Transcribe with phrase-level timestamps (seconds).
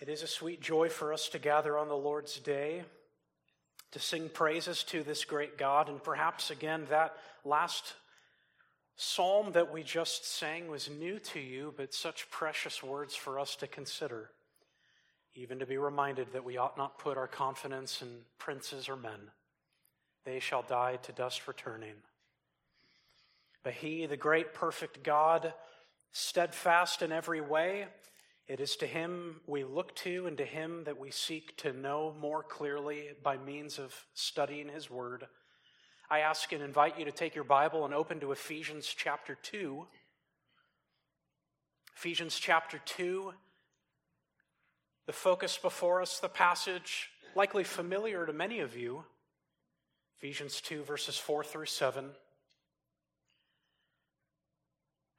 [0.00, 2.84] It is a sweet joy for us to gather on the Lord's day
[3.90, 5.88] to sing praises to this great God.
[5.88, 7.94] And perhaps again, that last
[8.94, 13.56] psalm that we just sang was new to you, but such precious words for us
[13.56, 14.30] to consider.
[15.34, 18.08] Even to be reminded that we ought not put our confidence in
[18.38, 19.32] princes or men.
[20.24, 21.94] They shall die to dust returning.
[23.64, 25.52] But He, the great perfect God,
[26.12, 27.86] steadfast in every way,
[28.48, 32.14] it is to Him we look to and to Him that we seek to know
[32.18, 35.26] more clearly by means of studying His Word.
[36.10, 39.86] I ask and invite you to take your Bible and open to Ephesians chapter 2.
[41.94, 43.34] Ephesians chapter 2.
[45.06, 49.04] The focus before us, the passage likely familiar to many of you.
[50.18, 52.10] Ephesians 2, verses 4 through 7.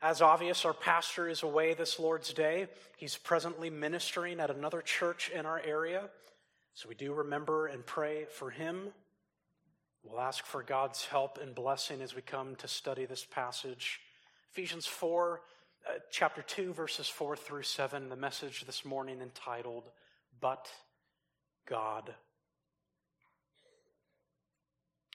[0.01, 2.67] As obvious, our pastor is away this Lord's Day.
[2.95, 6.03] He's presently ministering at another church in our area.
[6.73, 8.93] So we do remember and pray for him.
[10.01, 13.99] We'll ask for God's help and blessing as we come to study this passage.
[14.53, 15.41] Ephesians 4,
[15.85, 19.83] uh, chapter 2, verses 4 through 7, the message this morning entitled,
[20.39, 20.71] But
[21.67, 22.13] God.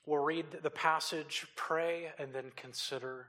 [0.05, 3.28] We'll read the passage, pray, and then consider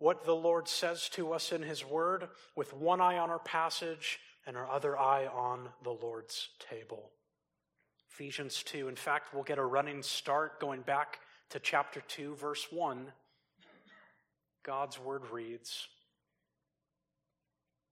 [0.00, 4.18] what the Lord says to us in His Word with one eye on our passage
[4.46, 7.10] and our other eye on the Lord's table.
[8.10, 8.88] Ephesians 2.
[8.88, 13.12] In fact, we'll get a running start going back to chapter 2, verse 1.
[14.64, 15.86] God's Word reads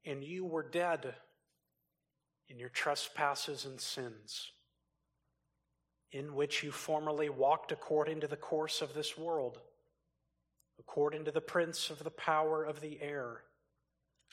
[0.07, 1.15] And you were dead
[2.49, 4.51] in your trespasses and sins,
[6.11, 9.61] in which you formerly walked according to the course of this world
[10.79, 13.43] according to the prince of the power of the air,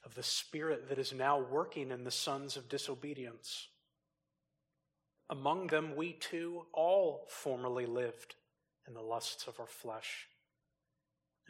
[0.05, 3.67] of the spirit that is now working in the sons of disobedience.
[5.29, 8.35] Among them, we too all formerly lived
[8.87, 10.27] in the lusts of our flesh,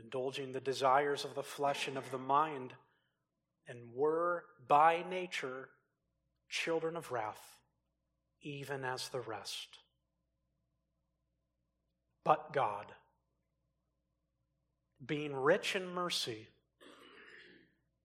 [0.02, 2.74] indulging the desires of the flesh and of the mind,
[3.68, 5.70] and were by nature
[6.50, 7.58] children of wrath,
[8.42, 9.80] even as the rest.
[12.24, 12.86] But God,
[15.04, 16.48] being rich in mercy,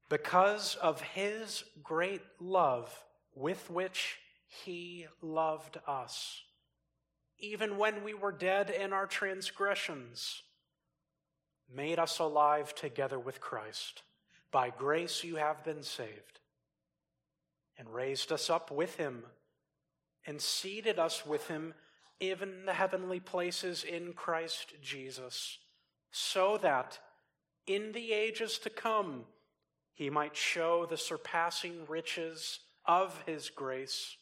[0.08, 2.92] because of his great love
[3.34, 4.18] with which
[4.64, 6.42] he loved us,
[7.38, 10.42] even when we were dead in our transgressions,
[11.72, 14.02] made us alive together with Christ.
[14.50, 16.40] By grace you have been saved,
[17.78, 19.22] and raised us up with him,
[20.26, 21.74] and seated us with him
[22.18, 25.59] in the heavenly places in Christ Jesus
[26.10, 26.98] so that
[27.66, 29.24] in the ages to come
[29.94, 34.16] he might show the surpassing riches of his grace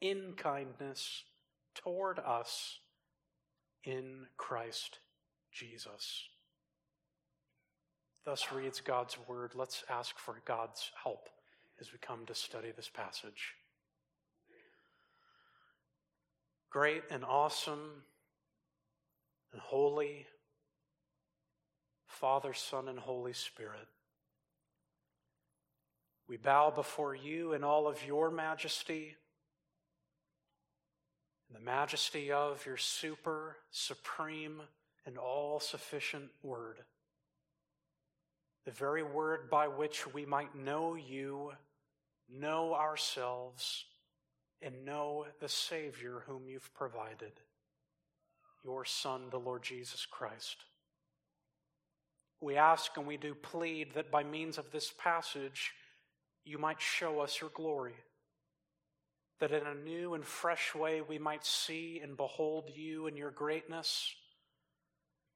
[0.00, 1.22] in kindness
[1.74, 2.78] toward us
[3.84, 4.98] in Christ
[5.52, 6.24] Jesus.
[8.24, 9.52] Thus reads God's word.
[9.54, 11.28] Let's ask for God's help
[11.80, 13.54] as we come to study this passage.
[16.70, 18.02] Great and awesome
[19.52, 20.26] and holy
[22.14, 23.88] Father, Son, and Holy Spirit.
[26.28, 29.16] We bow before you in all of your majesty,
[31.48, 34.62] in the majesty of your super, supreme,
[35.04, 36.78] and all sufficient word.
[38.64, 41.52] The very word by which we might know you,
[42.30, 43.84] know ourselves,
[44.62, 47.32] and know the Savior whom you've provided,
[48.64, 50.64] your Son, the Lord Jesus Christ.
[52.44, 55.72] We ask and we do plead that by means of this passage,
[56.44, 57.94] you might show us your glory.
[59.40, 63.30] That in a new and fresh way we might see and behold you and your
[63.30, 64.14] greatness.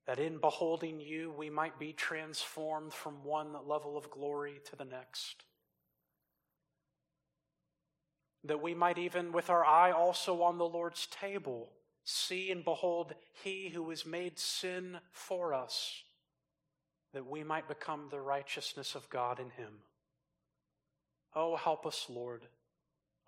[0.07, 4.85] That in beholding you we might be transformed from one level of glory to the
[4.85, 5.45] next.
[8.45, 11.71] That we might even, with our eye also on the Lord's table,
[12.05, 16.03] see and behold He who was made sin for us
[17.13, 19.73] that we might become the righteousness of God in him.
[21.35, 22.43] Oh, help us, Lord.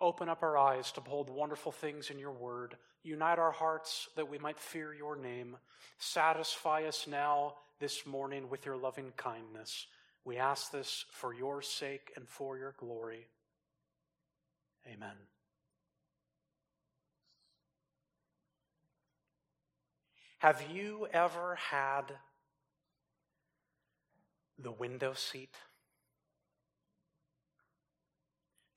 [0.01, 2.77] Open up our eyes to behold wonderful things in your word.
[3.03, 5.57] Unite our hearts that we might fear your name.
[5.99, 9.87] Satisfy us now this morning with your loving kindness.
[10.25, 13.27] We ask this for your sake and for your glory.
[14.87, 15.17] Amen.
[20.39, 22.05] Have you ever had
[24.63, 25.55] the window seat.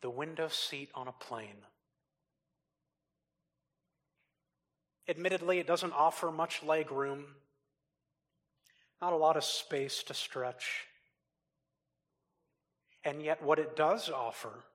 [0.03, 1.63] the window seat on a plane.
[5.07, 7.23] Admittedly, it doesn't offer much leg room,
[9.01, 10.87] not a lot of space to stretch.
[13.05, 14.65] And yet, what it does offer,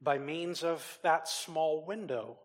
[0.00, 2.38] by means of that small window,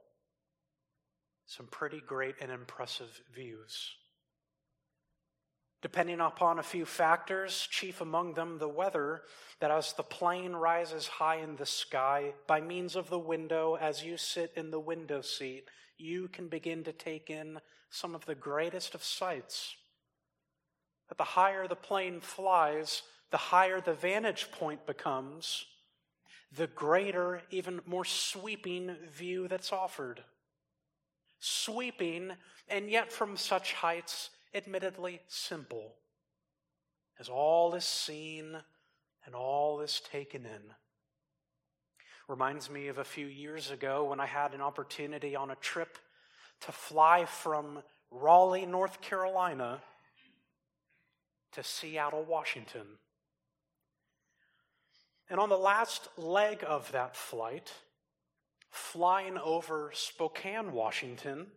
[1.45, 3.95] some pretty great and impressive views.
[5.83, 9.23] Depending upon a few factors, chief among them the weather,
[9.59, 14.01] that as the plane rises high in the sky, by means of the window, as
[14.01, 15.65] you sit in the window seat,
[15.97, 17.59] you can begin to take in
[17.89, 19.75] some of the greatest of sights.
[21.09, 23.01] That the higher the plane flies,
[23.31, 25.65] the higher the vantage point becomes,
[26.55, 30.23] the greater, even more sweeping view that's offered.
[31.39, 32.31] Sweeping,
[32.69, 35.95] and yet from such heights, admittedly simple,
[37.19, 38.57] as all is seen
[39.25, 40.61] and all is taken in.
[42.27, 45.97] Reminds me of a few years ago when I had an opportunity on a trip
[46.61, 49.81] to fly from Raleigh, North Carolina
[51.53, 52.85] to Seattle, Washington.
[55.29, 57.71] And on the last leg of that flight,
[58.69, 61.47] flying over Spokane, Washington,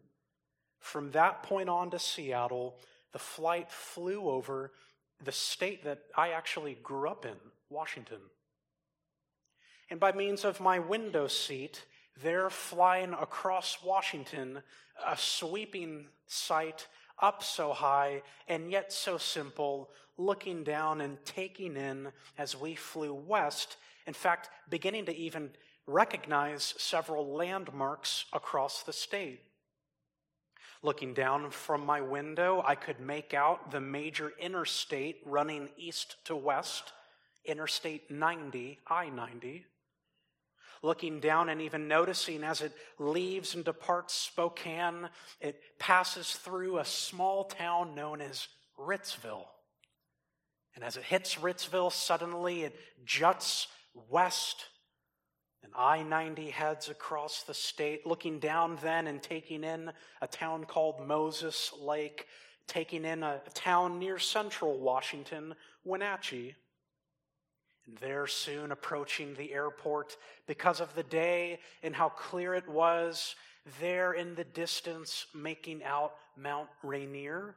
[0.80, 2.76] from that point on to Seattle,
[3.12, 4.72] the flight flew over
[5.24, 7.36] the state that I actually grew up in,
[7.70, 8.20] Washington.
[9.90, 11.84] And by means of my window seat,
[12.22, 14.62] there flying across Washington,
[15.06, 16.86] a sweeping sight
[17.20, 22.08] up so high and yet so simple, looking down and taking in
[22.38, 23.76] as we flew west.
[24.06, 25.50] In fact, beginning to even
[25.86, 29.40] recognize several landmarks across the state.
[30.86, 36.36] Looking down from my window, I could make out the major interstate running east to
[36.36, 36.92] west,
[37.44, 39.66] Interstate 90, I 90
[40.82, 45.08] looking down and even noticing as it leaves and departs Spokane,
[45.40, 48.46] it passes through a small town known as
[48.78, 49.46] Ritzville.
[50.76, 53.66] And as it hits Ritzville, suddenly it juts
[54.08, 54.66] west,
[55.66, 59.90] and I 90 heads across the state, looking down then and taking in
[60.22, 62.26] a town called Moses Lake,
[62.68, 65.54] taking in a, town near central Washington,
[65.84, 66.54] Wenatchee
[67.86, 70.16] and there soon approaching the airport
[70.46, 73.34] because of the day and how clear it was,
[73.80, 77.56] there in the distance making out Mount Rainier,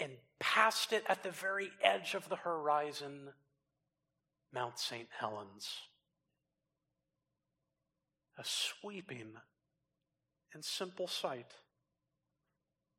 [0.00, 3.28] and past it at the very edge of the horizon,
[4.52, 5.08] Mount St.
[5.18, 5.68] Helens.
[8.38, 9.32] A sweeping
[10.52, 11.52] and simple sight.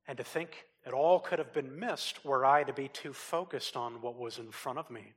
[0.08, 3.76] And to think it all could have been missed were I to be too focused
[3.76, 5.14] on what was in front of me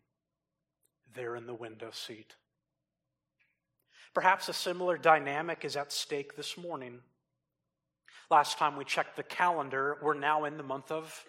[1.14, 2.34] there in the window seat.
[4.14, 7.00] Perhaps a similar dynamic is at stake this morning.
[8.30, 11.24] Last time we checked the calendar, we're now in the month of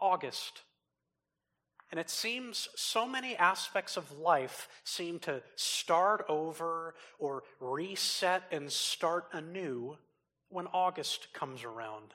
[0.00, 0.62] August.
[1.90, 8.70] And it seems so many aspects of life seem to start over or reset and
[8.70, 9.96] start anew
[10.48, 12.14] when August comes around.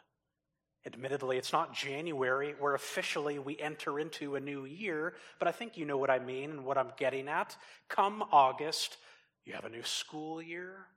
[0.86, 5.78] Admittedly, it's not January where officially we enter into a new year, but I think
[5.78, 7.56] you know what I mean and what I'm getting at.
[7.88, 8.98] Come August,
[9.46, 10.88] you have a new school year,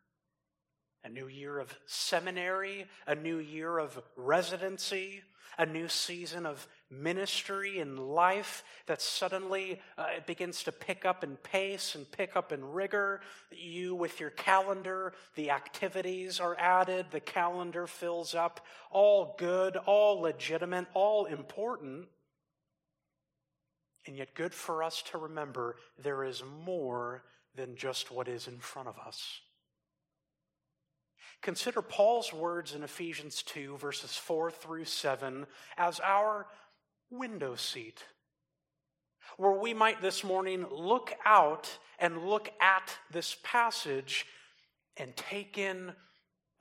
[1.05, 5.23] a new year of seminary, a new year of residency,
[5.59, 11.23] a new season of ministry and life that suddenly uh, it begins to pick up
[11.23, 13.21] in pace and pick up in rigor.
[13.51, 18.65] You, with your calendar, the activities are added, the calendar fills up.
[18.91, 22.09] All good, all legitimate, all important.
[24.07, 28.59] And yet, good for us to remember there is more than just what is in
[28.59, 29.41] front of us.
[31.45, 35.47] Consider Paul's words in Ephesians 2, verses 4 through 7,
[35.77, 36.47] as our
[37.11, 38.03] window seat,
[39.37, 44.25] where we might this morning look out and look at this passage
[44.97, 45.93] and take in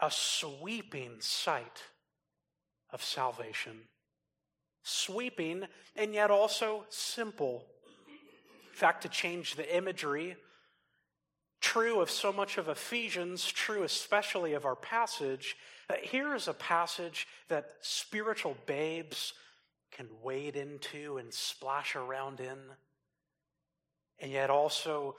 [0.01, 1.83] a sweeping sight
[2.91, 3.83] of salvation.
[4.83, 5.63] Sweeping
[5.95, 7.63] and yet also simple.
[8.69, 10.35] In fact, to change the imagery,
[11.63, 15.55] true of so much of Ephesians, true especially of our passage,
[16.01, 19.33] here is a passage that spiritual babes
[19.91, 22.59] can wade into and splash around in.
[24.19, 25.15] And yet also,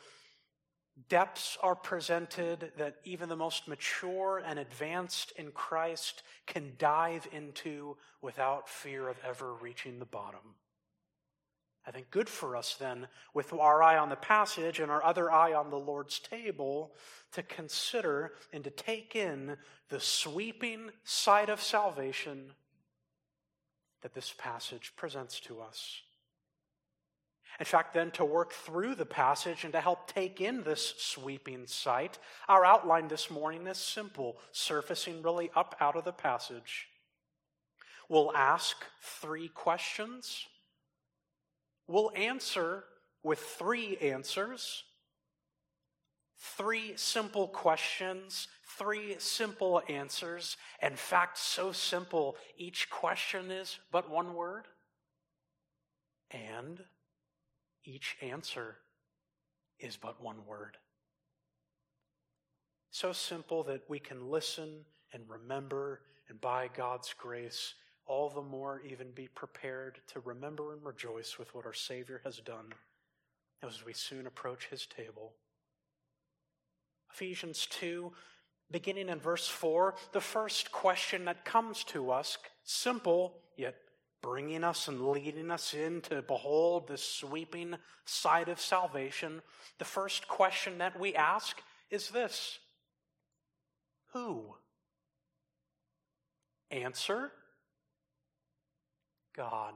[1.09, 7.97] depths are presented that even the most mature and advanced in Christ can dive into
[8.21, 10.57] without fear of ever reaching the bottom.
[11.87, 15.31] I think good for us then, with our eye on the passage and our other
[15.31, 16.95] eye on the Lord's table,
[17.33, 19.57] to consider and to take in
[19.91, 22.53] the sweeping sight of salvation
[24.03, 26.01] that this passage presents to us.
[27.61, 31.67] In fact, then to work through the passage and to help take in this sweeping
[31.67, 36.89] sight, our outline this morning is simple, surfacing really up out of the passage.
[38.09, 40.47] We'll ask three questions.
[41.87, 42.85] We'll answer
[43.23, 44.85] with three answers.
[46.37, 50.57] Three simple questions, three simple answers.
[50.83, 54.67] In fact, so simple, each question is but one word.
[56.31, 56.81] And
[57.85, 58.77] each answer
[59.79, 60.77] is but one word.
[62.91, 67.75] So simple that we can listen and remember, and by God's grace,
[68.07, 72.39] all the more even be prepared to remember and rejoice with what our Savior has
[72.39, 72.73] done
[73.63, 75.33] as we soon approach his table.
[77.13, 78.13] Ephesians 2,
[78.71, 83.77] beginning in verse 4, the first question that comes to us, simple yet
[84.21, 89.43] bringing us and leading us in to behold the sweeping sight of salvation,
[89.79, 92.59] the first question that we ask is this
[94.13, 94.55] Who?
[96.71, 97.31] Answer
[99.37, 99.75] God.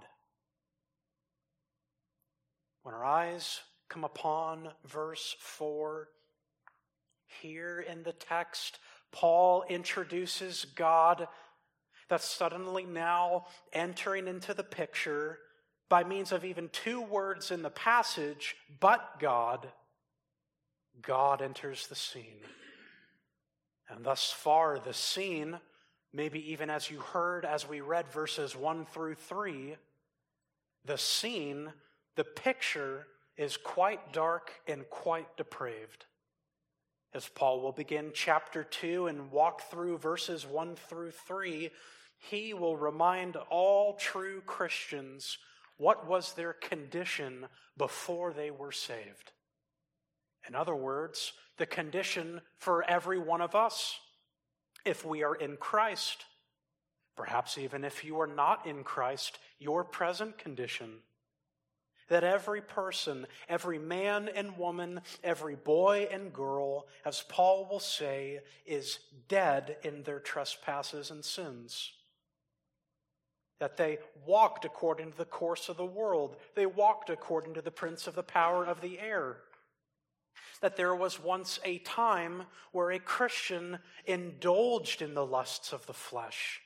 [2.82, 6.08] When our eyes come upon verse 4,
[7.42, 8.78] here in the text,
[9.12, 11.28] Paul introduces God
[12.08, 15.38] that's suddenly now entering into the picture
[15.88, 19.68] by means of even two words in the passage, but God,
[21.02, 22.40] God enters the scene.
[23.88, 25.58] And thus far, the scene,
[26.18, 29.76] maybe even as you heard as we read verses 1 through 3,
[30.84, 31.72] the scene,
[32.16, 33.06] the picture
[33.36, 36.06] is quite dark and quite depraved.
[37.14, 41.70] As Paul will begin chapter 2 and walk through verses 1 through 3,
[42.18, 45.38] he will remind all true Christians
[45.76, 47.46] what was their condition
[47.76, 49.30] before they were saved.
[50.48, 54.00] In other words, the condition for every one of us
[54.88, 56.24] if we are in Christ.
[57.16, 60.90] Perhaps even if you are not in Christ, your present condition.
[62.08, 68.40] That every person, every man and woman, every boy and girl, as Paul will say,
[68.64, 71.92] is dead in their trespasses and sins
[73.58, 76.36] that they walked according to the course of the world.
[76.54, 79.38] They walked according to the prince of the power of the air.
[80.60, 85.92] That there was once a time where a Christian indulged in the lusts of the
[85.92, 86.60] flesh,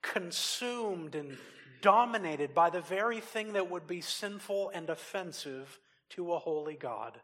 [0.00, 1.36] consumed and
[1.82, 5.78] dominated by the very thing that would be sinful and offensive
[6.10, 7.20] to a holy God.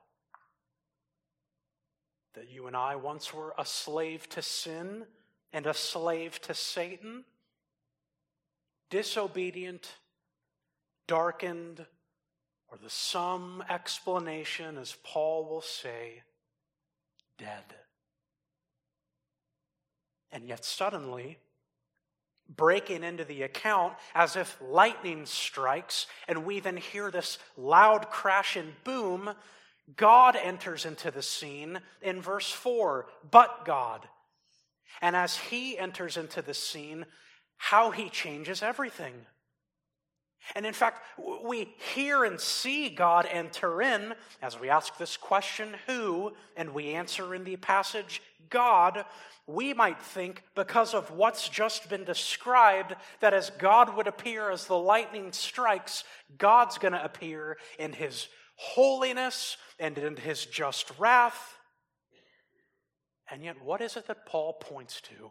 [2.34, 5.06] That you and I once were a slave to sin
[5.52, 7.24] and a slave to Satan
[8.90, 9.96] disobedient,
[11.06, 11.86] darkened,
[12.70, 16.22] or the sum explanation, as Paul will say,
[17.38, 17.64] dead.
[20.30, 21.38] And yet, suddenly,
[22.48, 28.56] breaking into the account as if lightning strikes, and we then hear this loud crash
[28.56, 29.30] and boom,
[29.96, 33.06] God enters into the scene in verse 4.
[33.30, 34.06] But God.
[35.00, 37.06] And as he enters into the scene,
[37.56, 39.14] how he changes everything.
[40.54, 41.02] And in fact,
[41.44, 46.94] we hear and see God enter in as we ask this question, who, and we
[46.94, 49.04] answer in the passage, God.
[49.46, 54.66] We might think, because of what's just been described, that as God would appear as
[54.66, 56.04] the lightning strikes,
[56.38, 61.56] God's going to appear in his holiness and in his just wrath.
[63.30, 65.30] And yet, what is it that Paul points to?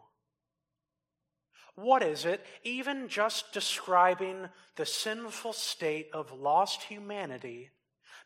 [1.80, 7.70] What is it, even just describing the sinful state of lost humanity,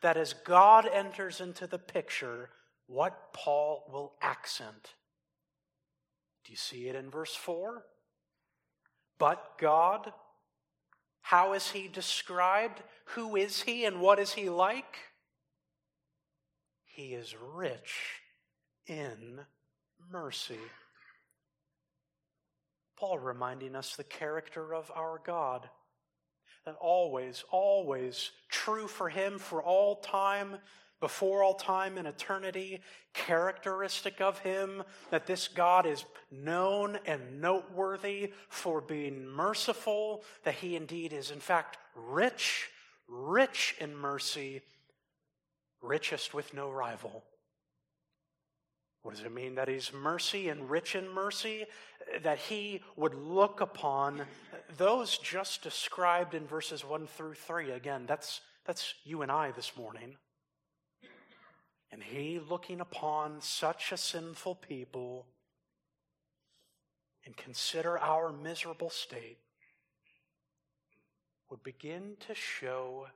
[0.01, 2.49] that as God enters into the picture,
[2.87, 4.95] what Paul will accent?
[6.47, 7.85] Do you see it in verse 4?
[9.19, 10.15] But God,
[11.21, 12.83] how is he described?
[13.09, 14.97] Who is he and what is he like?
[16.87, 18.23] He is rich
[18.87, 19.41] in
[20.11, 20.57] mercy.
[23.03, 25.69] Paul reminding us the character of our God.
[26.65, 30.59] That always, always true for him for all time,
[31.01, 32.81] before all time in eternity,
[33.13, 40.77] characteristic of him, that this God is known and noteworthy for being merciful, that he
[40.77, 42.69] indeed is in fact rich,
[43.09, 44.63] rich in mercy,
[45.81, 47.25] richest with no rival.
[49.03, 51.67] What does it mean that he's mercy and rich in mercy?
[52.23, 54.23] That he would look upon
[54.77, 57.73] those just described in verses 1 through 3.
[57.73, 60.17] Again, that's, that's you and I this morning.
[61.91, 65.27] And he looking upon such a sinful people
[67.27, 69.39] and consider our miserable state
[71.51, 73.07] would begin to show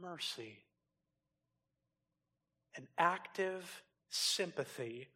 [0.00, 0.58] mercy,
[2.76, 5.08] an active sympathy,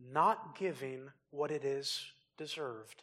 [0.00, 2.04] not giving what it is
[2.38, 3.02] deserved.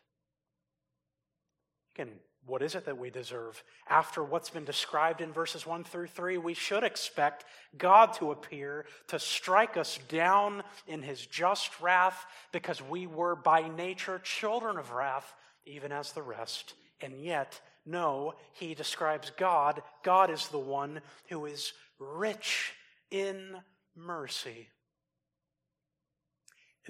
[1.95, 2.11] Again,
[2.45, 3.63] what is it that we deserve?
[3.87, 7.45] After what's been described in verses 1 through 3, we should expect
[7.77, 13.67] God to appear to strike us down in his just wrath because we were by
[13.67, 15.33] nature children of wrath,
[15.65, 16.73] even as the rest.
[16.99, 19.83] And yet, no, he describes God.
[20.03, 22.73] God is the one who is rich
[23.11, 23.55] in
[23.95, 24.67] mercy.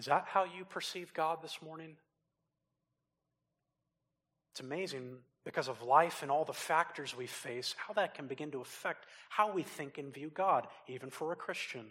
[0.02, 1.96] Is that how you perceive God this morning?
[4.52, 8.50] It's amazing because of life and all the factors we face, how that can begin
[8.50, 11.86] to affect how we think and view God, even for a Christian.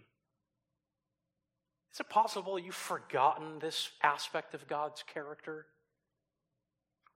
[1.95, 5.67] Is it possible you've forgotten this aspect of God's character?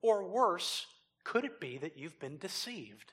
[0.01, 0.87] Or worse,
[1.25, 3.11] could it be that you've been deceived?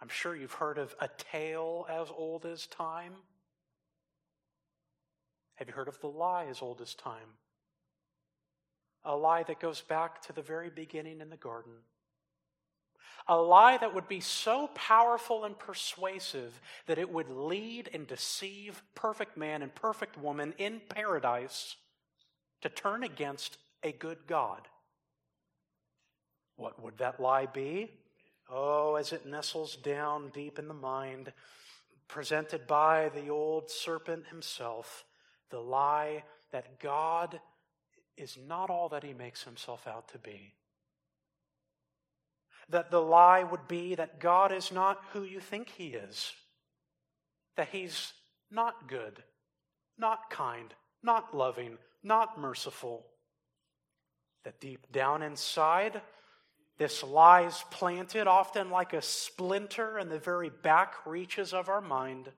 [0.00, 3.14] I'm sure you've heard of a tale as old as time.
[5.56, 7.36] Have you heard of the lie as old as time?
[9.06, 11.72] a lie that goes back to the very beginning in the garden.
[13.28, 18.82] A lie that would be so powerful and persuasive that it would lead and deceive
[18.94, 21.76] perfect man and perfect woman in paradise
[22.62, 24.68] to turn against a good God.
[26.56, 27.90] What would that lie be?
[28.48, 31.32] Oh, as it nestles down deep in the mind,
[32.08, 35.04] presented by the old serpent himself,
[35.50, 37.40] the lie that God
[38.16, 40.52] is not all that he makes himself out to be.
[42.68, 46.32] That the lie would be that God is not who you think he is,
[47.56, 48.12] that he's
[48.50, 49.22] not good,
[49.98, 53.06] not kind, not loving, not merciful.
[54.44, 56.00] That deep down inside,
[56.78, 62.30] this lies planted often like a splinter in the very back reaches of our mind,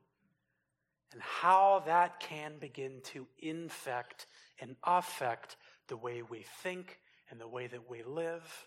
[1.13, 4.27] and how that can begin to infect
[4.61, 5.57] and affect
[5.89, 6.99] the way we think
[7.31, 8.67] and the way that we live.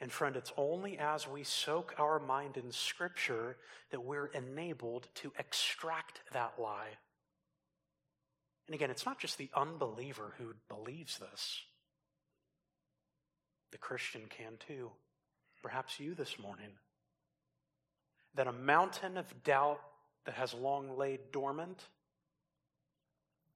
[0.00, 3.56] And friend, it's only as we soak our mind in Scripture
[3.90, 6.90] that we're enabled to extract that lie.
[8.68, 11.62] And again, it's not just the unbeliever who believes this,
[13.72, 14.90] the Christian can too.
[15.62, 16.70] Perhaps you this morning.
[18.34, 19.80] That a mountain of doubt
[20.28, 21.84] that has long laid dormant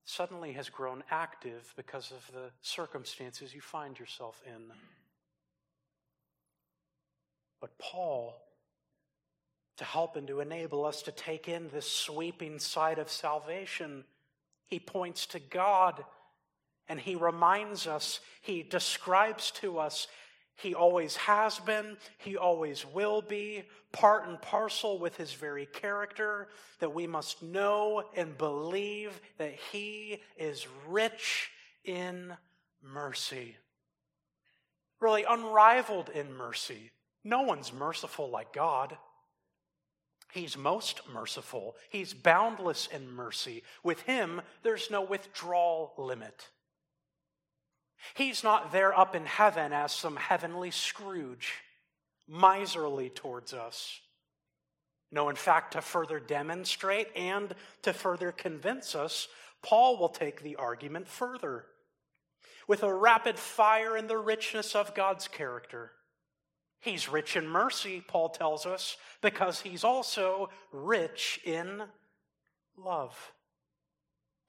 [0.07, 4.63] suddenly has grown active because of the circumstances you find yourself in.
[7.61, 8.41] But Paul,
[9.77, 14.05] to help and to enable us to take in this sweeping side of salvation,
[14.65, 16.03] he points to God
[16.89, 20.07] and he reminds us, he describes to us
[20.57, 26.49] he always has been, He always will be, part and parcel with His very character,
[26.81, 31.51] that we must know and believe that He is rich
[31.85, 32.33] in
[32.83, 33.57] mercy.
[35.01, 36.93] Really unrivaled in mercy.
[37.25, 38.97] No one's merciful like God.
[40.33, 41.77] He's most merciful.
[41.91, 43.65] He's boundless in mercy.
[43.83, 46.49] With Him, there's no withdrawal limit.
[48.15, 51.55] He's not there up in heaven as some heavenly Scrooge,
[52.29, 54.01] miserly towards us.
[55.11, 59.29] No, in fact, to further demonstrate and to further convince us,
[59.63, 61.67] Paul will take the argument further
[62.67, 65.93] with a rapid fire in the richness of God's character.
[66.81, 71.83] He's rich in mercy, Paul tells us, because he's also rich in
[72.77, 73.33] love.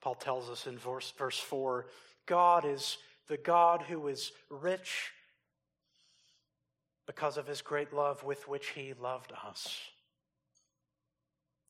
[0.00, 1.86] Paul tells us in verse, verse 4
[2.26, 2.96] God is
[3.28, 5.12] the God who is rich
[7.06, 9.78] because of his great love with which he loved us.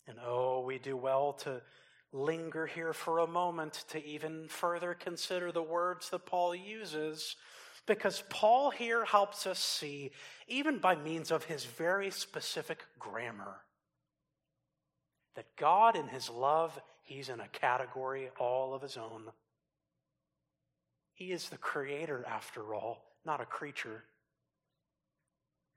[0.07, 1.63] And oh, we do well to
[2.13, 7.37] linger here for a moment to even further consider the words that Paul uses,
[7.87, 10.13] because Paul here helps us see,
[10.47, 13.57] even by means of his very specific grammar,
[15.35, 19.25] that God in his love, he's in a category all of his own.
[21.15, 24.05] He is the creator, after all, not a creature.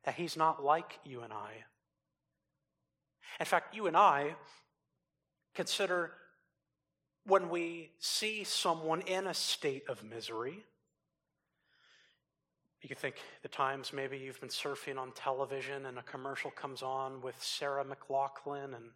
[0.04, 1.52] that he's not like you and I.
[3.41, 4.36] In fact, you and I
[5.54, 6.13] consider
[7.26, 10.63] when we see someone in a state of misery,
[12.82, 16.82] you can think the times maybe you've been surfing on television and a commercial comes
[16.82, 18.91] on with Sarah McLachlan and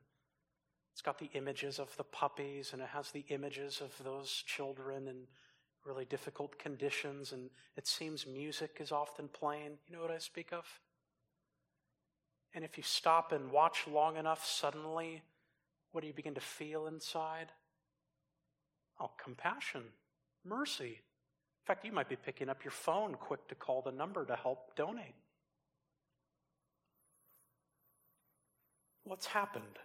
[0.93, 5.09] it's got the images of the puppies and it has the images of those children
[5.09, 5.23] in
[5.85, 9.77] really difficult conditions and it seems music is often playing.
[9.87, 10.65] You know what I speak of?
[12.53, 15.21] And if you stop and watch long enough, suddenly,
[15.91, 17.47] what do you begin to feel inside?
[18.99, 19.83] Oh, compassion,
[20.43, 20.99] mercy.
[20.99, 24.35] In fact, you might be picking up your phone quick to call the number to
[24.35, 25.15] help donate.
[29.03, 29.79] What's happened?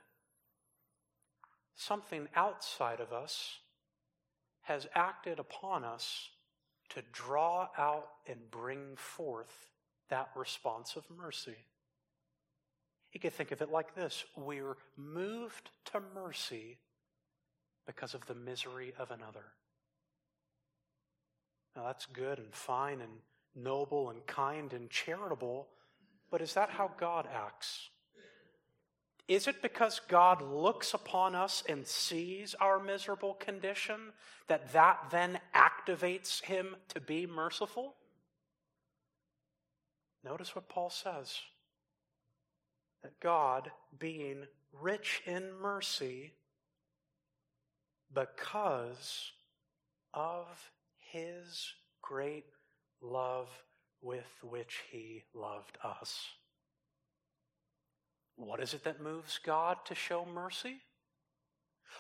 [1.75, 3.59] Something outside of us
[4.67, 6.29] has acted upon us
[6.91, 9.71] to draw out and bring forth
[10.09, 11.57] that response of mercy.
[13.13, 16.79] You can think of it like this we're moved to mercy
[17.87, 19.45] because of the misery of another.
[21.77, 23.13] Now, that's good and fine and
[23.55, 25.69] noble and kind and charitable,
[26.31, 27.91] but is that how God acts?
[29.29, 34.13] Is it because God looks upon us and sees our miserable condition
[34.47, 37.95] that that then activates him to be merciful?
[40.25, 41.39] Notice what Paul says
[43.03, 46.33] that God, being rich in mercy,
[48.13, 49.33] because
[50.15, 50.47] of
[50.99, 52.47] his great
[53.01, 53.49] love
[54.01, 56.29] with which he loved us.
[58.37, 60.77] What is it that moves God to show mercy?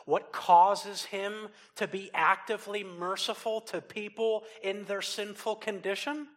[0.05, 6.29] What causes him to be actively merciful to people in their sinful condition?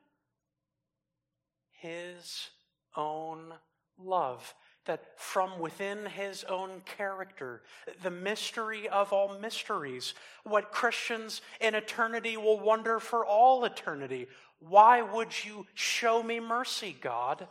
[1.72, 2.50] His
[2.96, 3.54] own
[3.98, 4.54] love
[4.86, 7.62] that from within his own character,
[8.02, 14.28] the mystery of all mysteries, what Christians in eternity will wonder for all eternity.
[14.60, 17.48] Why would you show me mercy, God?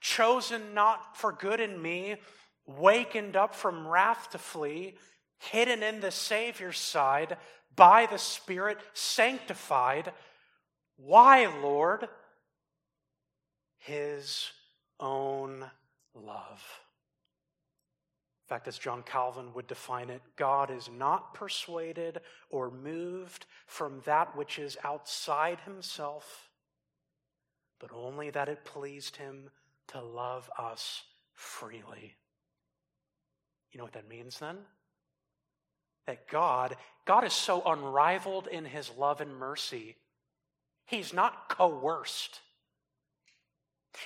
[0.00, 2.16] Chosen not for good in me,
[2.66, 4.96] wakened up from wrath to flee,
[5.38, 7.36] hidden in the Savior's side,
[7.74, 10.12] by the Spirit sanctified.
[10.96, 12.08] Why, Lord?
[13.78, 14.50] His
[15.00, 15.64] own
[16.14, 16.62] love.
[18.44, 24.00] In fact, as John Calvin would define it, God is not persuaded or moved from
[24.06, 26.48] that which is outside himself,
[27.78, 29.50] but only that it pleased him
[29.88, 31.02] to love us
[31.34, 32.16] freely.
[33.72, 34.56] You know what that means then?
[36.06, 39.96] That God, God is so unrivaled in his love and mercy.
[40.86, 42.40] He's not coerced.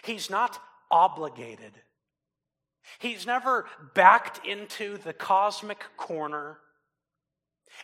[0.05, 0.59] He's not
[0.90, 1.73] obligated.
[2.99, 6.59] He's never backed into the cosmic corner.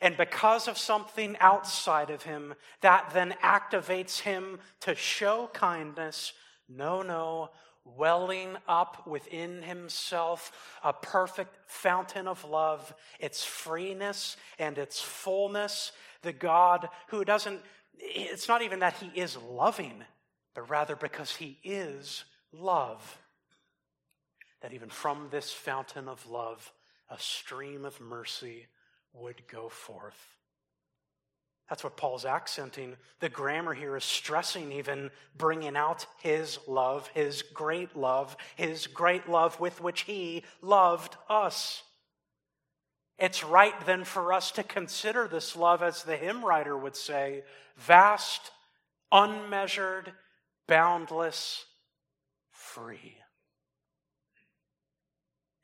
[0.03, 6.33] And because of something outside of him, that then activates him to show kindness.
[6.69, 7.51] No, no,
[7.96, 15.92] welling up within himself a perfect fountain of love, its freeness and its fullness.
[16.22, 17.61] The God who doesn't,
[17.98, 20.05] it's not even that he is loving,
[20.55, 23.18] but rather because he is love
[24.61, 26.72] that even from this fountain of love,
[27.11, 28.66] a stream of mercy
[29.12, 30.38] would go forth.
[31.69, 32.97] That's what Paul's accenting.
[33.21, 39.29] The grammar here is stressing, even bringing out his love, his great love, his great
[39.29, 41.83] love with which he loved us.
[43.19, 47.43] It's right then for us to consider this love, as the hymn writer would say,
[47.77, 48.53] vast,
[49.13, 50.13] unmeasured,
[50.67, 51.65] boundless,
[52.51, 53.17] free.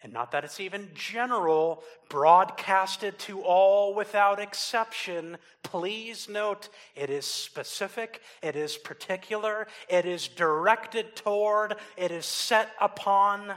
[0.04, 5.38] And not that it's even general, broadcasted to all without exception.
[5.62, 12.68] Please note it is specific, it is particular, it is directed toward, it is set
[12.82, 13.54] upon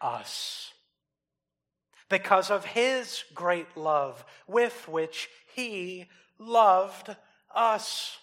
[0.00, 0.72] us.
[2.08, 6.08] Because of his great love with which he
[6.40, 7.14] loved
[7.54, 8.18] us.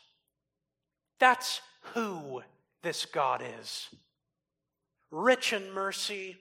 [1.20, 1.62] That's
[1.94, 2.42] who
[2.84, 3.88] this God is.
[5.10, 6.36] Rich in mercy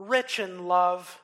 [0.00, 1.22] rich in love.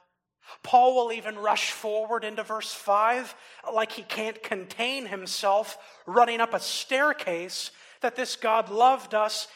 [0.63, 3.35] Paul will even rush forward into verse 5
[3.73, 9.49] like he can't contain himself, running up a staircase, that this God loved us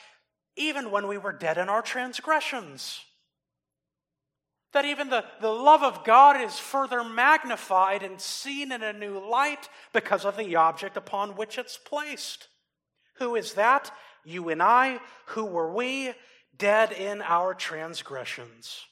[0.57, 3.01] even when we were dead in our transgressions.
[4.73, 9.19] That even the, the love of God is further magnified and seen in a new
[9.19, 12.49] light because of the object upon which it's placed.
[13.19, 13.93] Who is that?
[14.25, 16.13] you and I, who were we?
[16.57, 18.87] Dead in our transgressions.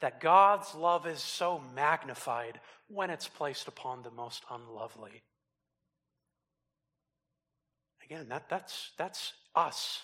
[0.00, 5.22] That God's love is so magnified when it's placed upon the most unlovely.
[8.04, 10.00] Again, that, that's, that's us.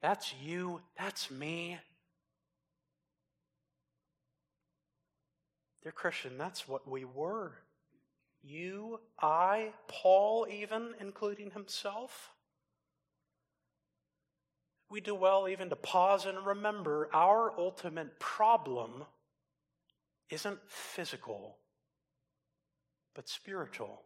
[0.00, 0.80] That's you.
[0.98, 1.78] That's me.
[5.82, 7.52] Dear Christian, that's what we were.
[8.42, 12.30] You, I, Paul, even including himself.
[14.90, 19.04] We do well even to pause and remember our ultimate problem
[20.30, 21.56] isn't physical,
[23.14, 24.02] but spiritual.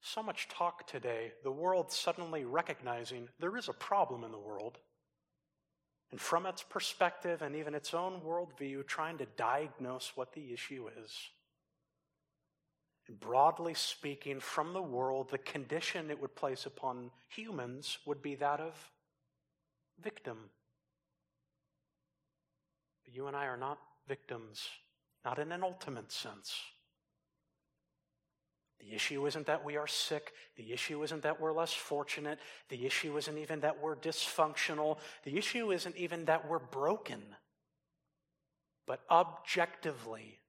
[0.00, 4.78] So much talk today, the world suddenly recognizing there is a problem in the world.
[6.10, 10.88] And from its perspective and even its own worldview, trying to diagnose what the issue
[11.02, 11.12] is.
[13.08, 18.60] Broadly speaking, from the world, the condition it would place upon humans would be that
[18.60, 18.72] of
[20.02, 20.38] victim.
[23.04, 24.68] But you and I are not victims,
[25.24, 26.58] not in an ultimate sense.
[28.80, 30.32] The issue isn't that we are sick.
[30.56, 32.38] The issue isn't that we're less fortunate.
[32.68, 34.98] The issue isn't even that we're dysfunctional.
[35.24, 37.22] The issue isn't even that we're broken.
[38.86, 40.40] But objectively,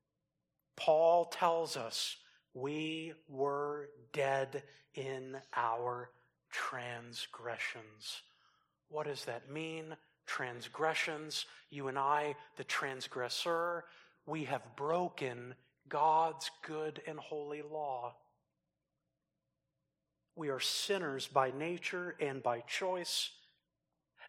[0.75, 2.17] Paul tells us
[2.55, 4.63] we were dead
[4.95, 6.09] in our
[6.51, 8.21] transgressions.
[8.89, 9.95] What does that mean?
[10.25, 13.83] Transgressions, you and I, the transgressor,
[14.25, 15.53] we have broken
[15.89, 18.15] God's good and holy law.
[20.35, 23.31] We are sinners by nature and by choice.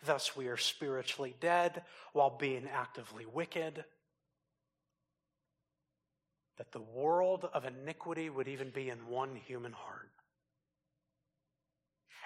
[0.05, 3.85] Thus, we are spiritually dead while being actively wicked
[6.59, 10.11] that the world of iniquity would even be in one human heart.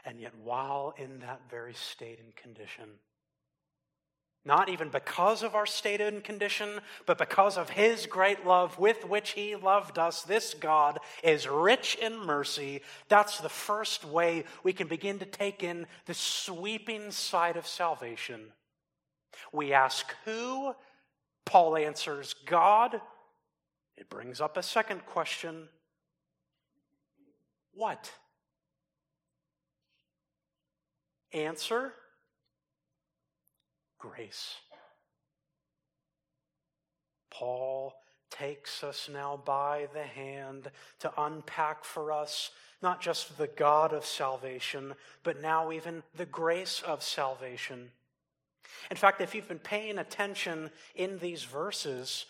[0.05, 2.88] And yet, while in that very state and condition,
[4.45, 9.07] not even because of our state and condition, but because of His great love with
[9.07, 12.81] which He loved us, this God is rich in mercy.
[13.09, 18.40] That's the first way we can begin to take in the sweeping side of salvation.
[19.53, 20.75] We ask who?
[21.45, 23.01] Paul answers God.
[24.01, 25.69] It brings up a second question
[27.75, 28.11] What?
[31.33, 31.93] Answer
[33.99, 34.57] Grace.
[37.31, 37.95] Paul
[38.31, 42.51] takes us now by the hand to unpack for us
[42.83, 47.91] not just the God of salvation, but now even the grace of salvation.
[48.91, 52.25] In fact, if you've been paying attention in these verses,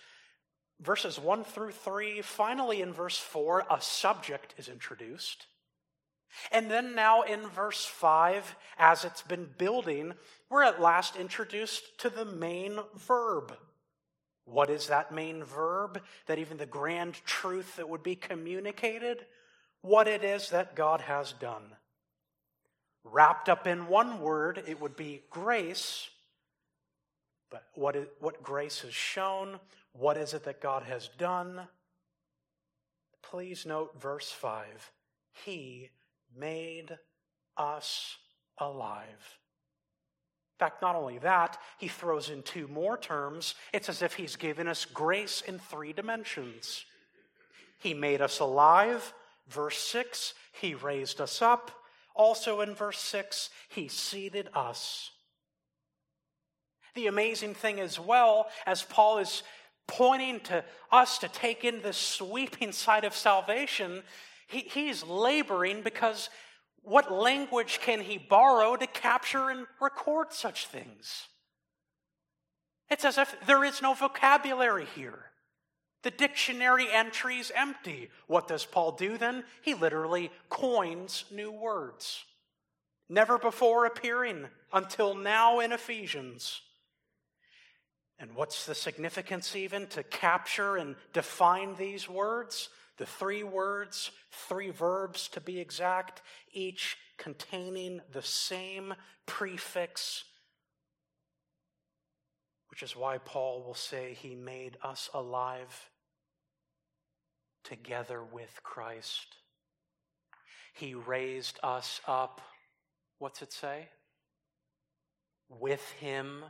[0.80, 5.46] verses 1 through 3, finally in verse 4, a subject is introduced.
[6.52, 10.14] And then now in verse 5, as it's been building,
[10.48, 13.56] we're at last introduced to the main verb.
[14.44, 16.00] What is that main verb?
[16.26, 19.26] That even the grand truth that would be communicated?
[19.82, 21.62] What it is that God has done.
[23.04, 26.08] Wrapped up in one word, it would be grace.
[27.50, 29.58] But what, is, what grace has shown,
[29.92, 31.62] what is it that God has done?
[33.22, 34.90] Please note verse 5
[35.44, 35.90] He
[36.37, 36.96] made
[37.57, 38.16] us
[38.59, 39.38] alive.
[40.59, 43.55] In fact, not only that, he throws in two more terms.
[43.72, 46.85] It's as if he's given us grace in three dimensions.
[47.79, 49.14] He made us alive.
[49.48, 51.70] Verse 6, he raised us up.
[52.14, 55.11] Also in verse 6, he seated us.
[56.94, 59.42] The amazing thing as well, as Paul is
[59.86, 64.02] pointing to us to take in the sweeping side of salvation,
[64.48, 66.30] he, he's laboring because
[66.82, 71.26] what language can he borrow to capture and record such things?
[72.90, 75.26] It's as if there is no vocabulary here.
[76.02, 78.10] The dictionary entry's empty.
[78.26, 79.44] What does Paul do then?
[79.62, 82.24] He literally coins new words,
[83.08, 86.62] never before appearing until now in Ephesians.
[88.20, 92.68] And what's the significance, even, to capture and define these words?
[92.98, 96.20] The three words, three verbs to be exact,
[96.52, 98.92] each containing the same
[99.24, 100.24] prefix,
[102.68, 105.88] which is why Paul will say he made us alive
[107.64, 109.37] together with Christ.
[110.74, 112.42] He raised us up.
[113.18, 113.88] What's it say?
[115.48, 116.44] With him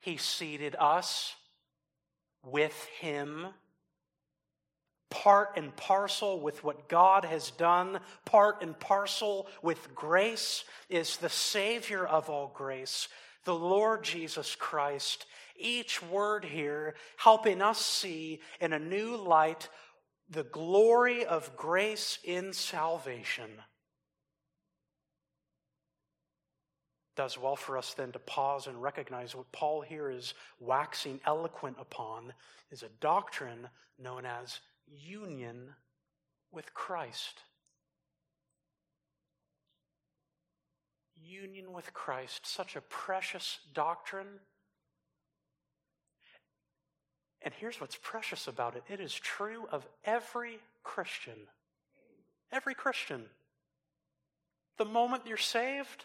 [0.00, 1.34] he seated us
[2.42, 3.48] with him
[5.10, 11.28] part and parcel with what God has done, part and parcel with grace, is the
[11.28, 13.08] Savior of all grace,
[13.44, 15.26] the Lord Jesus Christ.
[15.58, 19.68] Each word here helping us see in a new light
[20.28, 23.50] the glory of grace in salvation.
[27.16, 31.76] Does well for us then to pause and recognize what Paul here is waxing eloquent
[31.80, 32.32] upon
[32.70, 35.70] is a doctrine known as union
[36.52, 37.40] with Christ.
[41.14, 44.40] Union with Christ, such a precious doctrine.
[47.42, 51.48] And here's what's precious about it it is true of every Christian.
[52.52, 53.24] Every Christian.
[54.78, 56.04] The moment you're saved,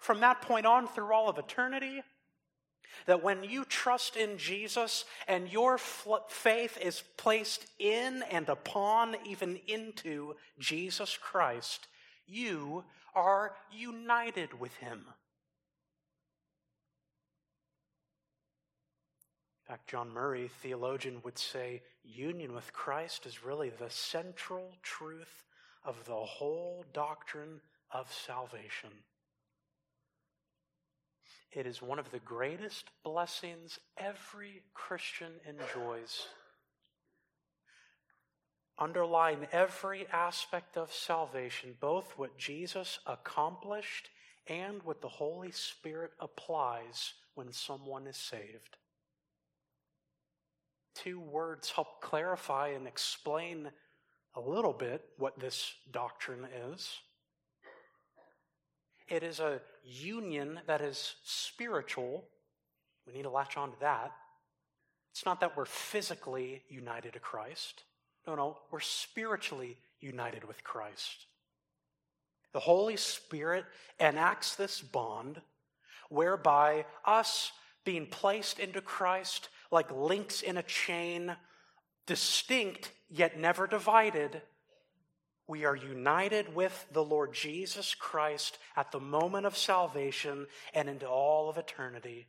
[0.00, 2.02] from that point on through all of eternity,
[3.06, 9.60] that when you trust in Jesus and your faith is placed in and upon, even
[9.66, 11.88] into Jesus Christ,
[12.26, 15.04] you are united with Him.
[19.68, 25.42] In fact, John Murray, theologian, would say union with Christ is really the central truth
[25.84, 28.90] of the whole doctrine of salvation.
[31.56, 36.26] It is one of the greatest blessings every Christian enjoys.
[38.78, 44.10] Underlying every aspect of salvation, both what Jesus accomplished
[44.46, 48.76] and what the Holy Spirit applies when someone is saved.
[50.94, 53.70] Two words help clarify and explain
[54.34, 56.98] a little bit what this doctrine is.
[59.08, 62.24] It is a union that is spiritual.
[63.06, 64.12] We need to latch on to that.
[65.12, 67.84] It's not that we're physically united to Christ.
[68.26, 71.26] No, no, we're spiritually united with Christ.
[72.52, 73.64] The Holy Spirit
[74.00, 75.40] enacts this bond
[76.08, 77.52] whereby us
[77.84, 81.36] being placed into Christ like links in a chain,
[82.06, 84.42] distinct yet never divided,
[85.48, 91.06] we are united with the Lord Jesus Christ at the moment of salvation and into
[91.06, 92.26] all of eternity.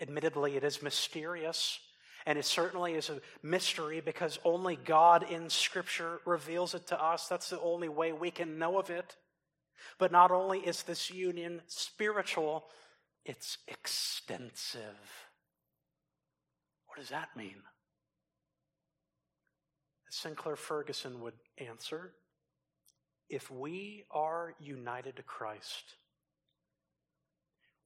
[0.00, 1.78] Admittedly, it is mysterious,
[2.26, 7.26] and it certainly is a mystery because only God in Scripture reveals it to us.
[7.28, 9.16] That's the only way we can know of it.
[9.98, 12.66] But not only is this union spiritual,
[13.24, 14.80] it's extensive.
[16.86, 17.62] What does that mean?
[20.14, 22.12] Sinclair Ferguson would answer
[23.28, 25.96] if we are united to Christ,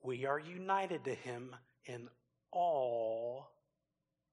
[0.03, 2.09] we are united to Him in
[2.53, 3.49] all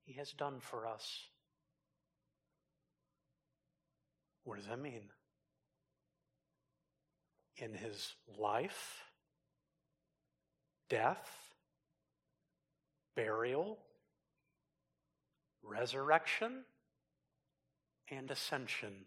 [0.03, 1.21] He has done for us.
[4.43, 5.09] What does that mean?
[7.55, 9.05] In His life,
[10.89, 11.29] death,
[13.15, 13.77] burial,
[15.63, 16.65] resurrection,
[18.09, 19.05] and ascension.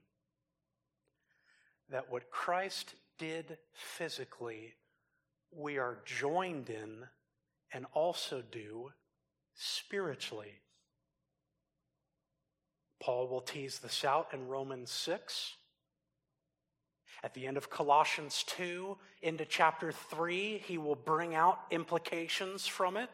[1.90, 4.74] That what Christ did physically,
[5.50, 7.04] we are joined in
[7.72, 8.90] and also do
[9.54, 10.61] spiritually.
[13.00, 15.54] Paul will tease this out in Romans 6.
[17.22, 22.96] At the end of Colossians 2 into chapter 3, he will bring out implications from
[22.96, 23.11] it.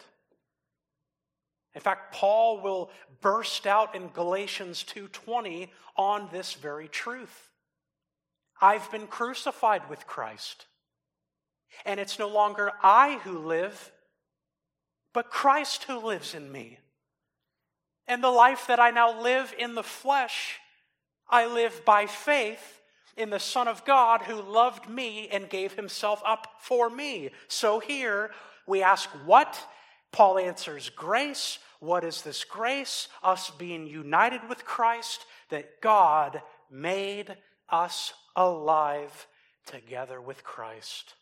[1.74, 7.50] In fact, Paul will burst out in Galatians 2:20 on this very truth.
[8.60, 10.66] I've been crucified with Christ.
[11.84, 13.92] And it's no longer I who live,
[15.12, 16.78] but Christ who lives in me.
[18.06, 20.60] And the life that I now live in the flesh,
[21.28, 22.82] I live by faith
[23.16, 27.30] in the Son of God who loved me and gave himself up for me.
[27.48, 28.32] So here
[28.66, 29.66] we ask, what
[30.14, 31.58] Paul answers grace.
[31.80, 33.08] What is this grace?
[33.20, 37.36] Us being united with Christ, that God made
[37.68, 39.26] us alive
[39.66, 41.14] together with Christ.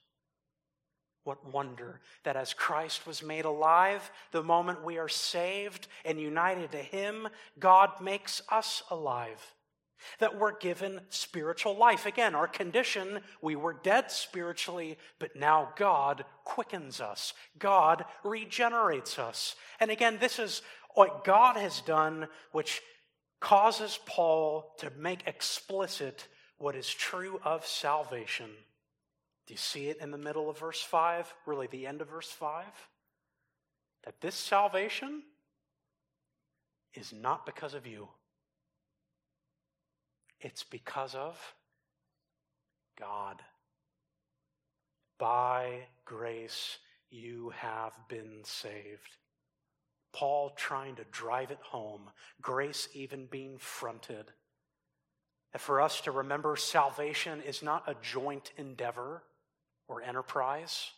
[1.25, 6.73] What wonder that as Christ was made alive, the moment we are saved and united
[6.73, 7.29] to Him,
[7.59, 9.55] God makes us alive
[10.19, 12.07] that we're given spiritual life.
[12.07, 17.35] Again, our condition, we were dead spiritually, but now God quickens us.
[17.59, 19.57] God regenerates us.
[19.81, 20.63] And again, this is
[20.95, 22.83] what God has done, which
[23.41, 26.29] causes Paul to make explicit
[26.59, 28.51] what is true of salvation.
[29.47, 31.33] Do you see it in the middle of verse 5?
[31.47, 32.65] Really, the end of verse 5?
[34.05, 35.23] That this salvation
[36.95, 38.09] is not because of you.
[40.43, 41.39] It's because of
[42.99, 43.41] God.
[45.19, 46.79] By grace
[47.11, 49.17] you have been saved.
[50.13, 54.27] Paul trying to drive it home, grace even being fronted.
[55.53, 59.23] And for us to remember salvation is not a joint endeavor
[59.87, 60.91] or enterprise.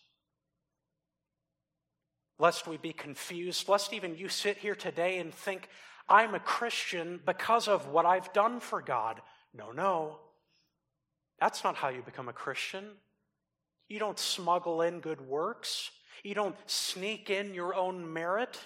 [2.39, 5.69] Lest we be confused, lest even you sit here today and think,
[6.09, 9.21] I'm a Christian because of what I've done for God.
[9.55, 10.19] No, no.
[11.41, 12.85] That's not how you become a Christian.
[13.89, 15.91] You don't smuggle in good works.
[16.23, 18.59] You don't sneak in your own merit.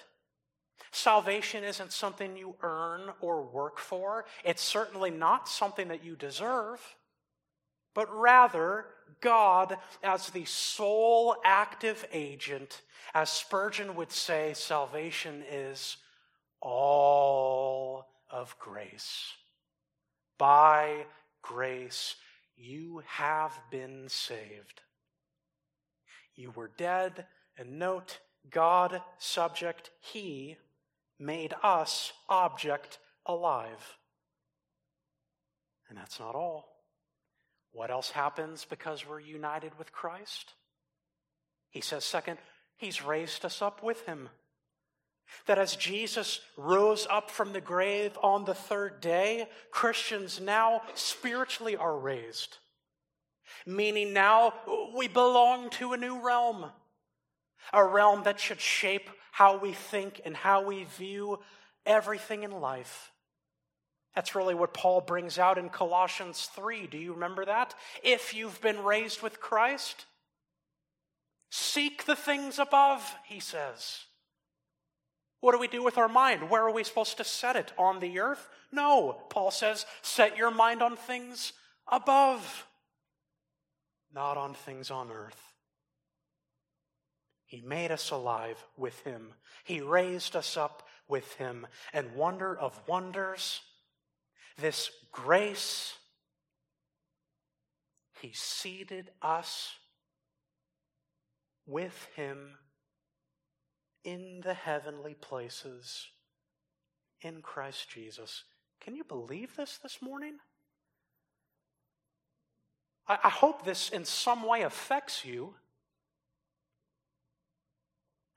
[0.91, 4.25] Salvation isn't something you earn or work for.
[4.43, 6.79] It's certainly not something that you deserve,
[7.93, 8.85] but rather
[9.21, 12.81] God as the sole active agent.
[13.13, 15.97] As Spurgeon would say, salvation is
[16.61, 19.33] all of grace.
[20.39, 21.05] By
[21.43, 22.15] grace,
[22.55, 24.81] you have been saved.
[26.35, 27.27] You were dead,
[27.57, 28.19] and note,
[28.49, 30.57] God, subject, He
[31.19, 33.97] made us object alive.
[35.89, 36.69] And that's not all.
[37.71, 40.53] What else happens because we're united with Christ?
[41.69, 42.39] He says, second,
[42.77, 44.29] He's raised us up with Him.
[45.45, 51.75] That as Jesus rose up from the grave on the third day, Christians now spiritually
[51.75, 52.57] are raised.
[53.65, 54.53] Meaning now
[54.95, 56.65] we belong to a new realm,
[57.73, 61.39] a realm that should shape how we think and how we view
[61.85, 63.11] everything in life.
[64.15, 66.87] That's really what Paul brings out in Colossians 3.
[66.87, 67.75] Do you remember that?
[68.03, 70.05] If you've been raised with Christ,
[71.49, 74.05] seek the things above, he says.
[75.41, 76.49] What do we do with our mind?
[76.49, 77.71] Where are we supposed to set it?
[77.77, 78.49] On the earth?
[78.71, 79.21] No.
[79.29, 81.53] Paul says, set your mind on things
[81.87, 82.67] above,
[84.13, 85.41] not on things on earth.
[87.45, 89.29] He made us alive with Him.
[89.63, 91.65] He raised us up with Him.
[91.93, 93.61] And wonder of wonders,
[94.57, 95.95] this grace,
[98.21, 99.73] He seated us
[101.65, 102.57] with Him
[104.03, 106.07] in the heavenly places
[107.21, 108.43] in Christ Jesus.
[108.81, 110.37] Can you believe this this morning?
[113.07, 115.55] I, I hope this in some way affects you.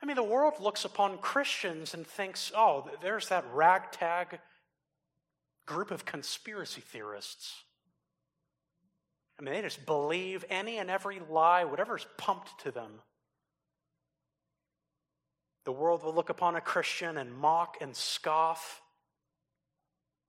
[0.02, 4.40] I mean, the world looks upon Christians and thinks, oh, there's that ragtag
[5.64, 7.62] group of conspiracy theorists.
[9.38, 12.90] I mean, they just believe any and every lie, whatever's pumped to them.
[15.64, 18.80] The world will look upon a Christian and mock and scoff.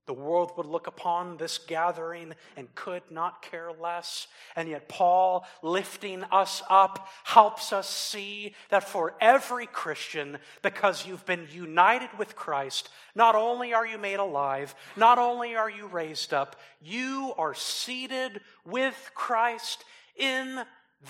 [0.05, 4.27] The world would look upon this gathering and could not care less.
[4.53, 11.25] And yet, Paul, lifting us up, helps us see that for every Christian, because you've
[11.25, 16.33] been united with Christ, not only are you made alive, not only are you raised
[16.33, 19.85] up, you are seated with Christ
[20.17, 20.63] in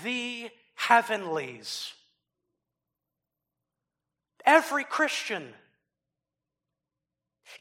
[0.04, 1.94] the heavenlies.
[4.46, 5.54] Every Christian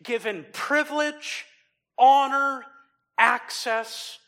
[0.02, 1.46] given privilege,
[1.98, 2.64] honor,
[3.18, 4.18] access,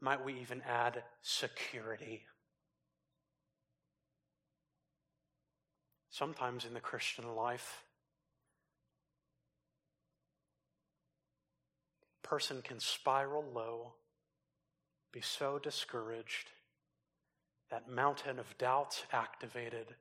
[0.00, 2.22] might we even add security?
[6.10, 7.84] Sometimes in the Christian life,
[12.24, 13.92] a person can spiral low,
[15.12, 16.50] be so discouraged,
[17.70, 19.94] that mountain of doubts activated,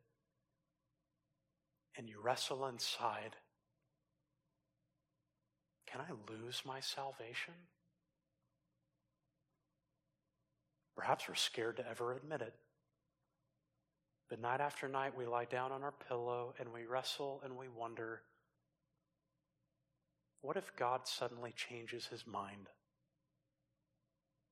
[1.98, 3.36] and you wrestle inside
[5.88, 7.54] can I lose my salvation?
[10.96, 12.54] Perhaps we're scared to ever admit it.
[14.30, 17.70] But night after night, we lie down on our pillow and we wrestle and we
[17.70, 18.22] wonder
[20.42, 22.68] what if God suddenly changes his mind?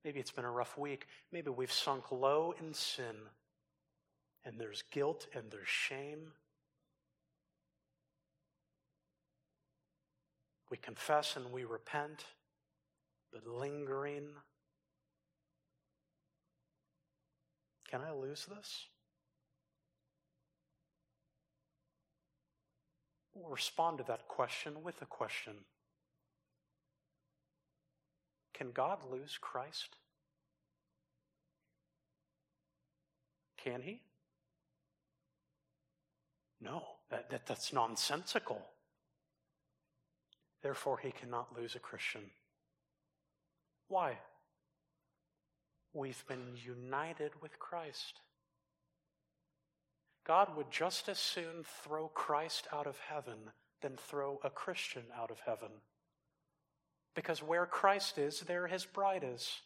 [0.04, 1.08] Maybe it's been a rough week.
[1.32, 3.16] Maybe we've sunk low in sin
[4.46, 6.32] and there's guilt and there's shame
[10.76, 12.26] We confess and we repent,
[13.32, 14.28] but lingering.
[17.90, 18.88] Can I lose this?
[23.34, 25.54] We'll respond to that question with a question
[28.54, 29.96] Can God lose Christ?
[33.64, 34.02] Can he?
[36.60, 38.62] No, that, that, that's nonsensical.
[40.66, 42.24] Therefore, he cannot lose a Christian.
[43.88, 44.18] Why?
[45.94, 48.22] We've been united with Christ.
[50.26, 53.52] God would just as soon throw Christ out of heaven
[53.84, 55.70] than throw a Christian out of heaven.
[57.14, 59.62] Because where Christ is, there his bride is.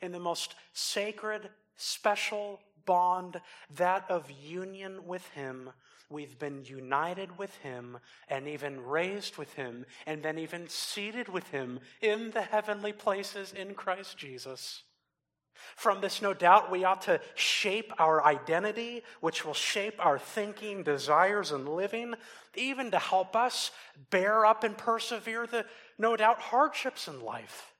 [0.00, 3.40] In the most sacred, special bond,
[3.76, 5.68] that of union with him,
[6.08, 11.46] we've been united with him and even raised with him and then even seated with
[11.50, 14.84] him in the heavenly places in Christ Jesus.
[15.76, 20.82] From this, no doubt, we ought to shape our identity, which will shape our thinking,
[20.82, 22.14] desires, and living,
[22.54, 23.70] even to help us
[24.08, 25.66] bear up and persevere the,
[25.98, 27.74] no doubt, hardships in life.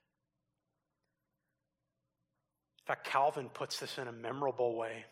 [2.89, 5.05] Fact, Calvin puts this in a memorable way.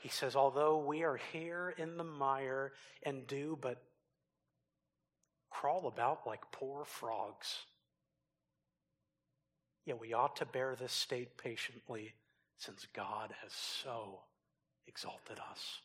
[0.00, 2.72] He says, Although we are here in the mire
[3.02, 3.82] and do but
[5.50, 7.56] crawl about like poor frogs,
[9.84, 12.14] Yet we ought to bear this state patiently
[12.58, 14.20] since God has so
[14.86, 15.80] exalted us.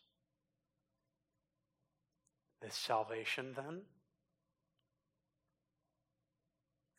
[2.61, 3.81] This salvation, then,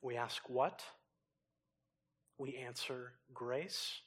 [0.03, 0.83] we ask what?
[2.39, 4.01] We answer grace.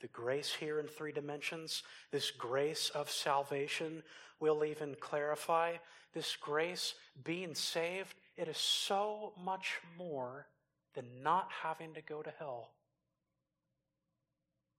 [0.00, 4.04] The grace here in three dimensions, this grace of salvation,
[4.38, 5.74] we'll even clarify
[6.14, 6.94] this grace
[7.24, 10.46] being saved, it is so much more
[10.94, 12.70] than not having to go to hell.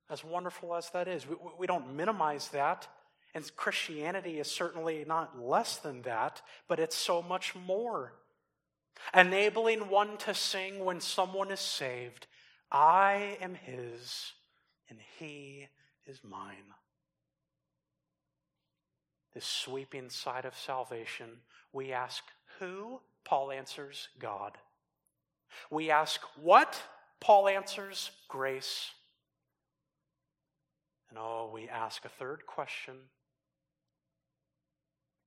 [0.10, 2.88] As wonderful as that is, we, we don't minimize that.
[3.36, 8.14] And Christianity is certainly not less than that, but it's so much more.
[9.14, 12.28] Enabling one to sing when someone is saved,
[12.72, 14.34] I am his
[14.90, 15.68] and he
[16.06, 16.74] is mine.
[19.34, 21.30] This sweeping side of salvation,
[21.72, 22.24] we ask
[22.60, 23.00] who?
[23.24, 24.58] Paul answers God.
[25.70, 26.82] We ask, What?
[27.20, 28.92] Paul answers, Grace.
[31.10, 32.96] And oh, we ask a third question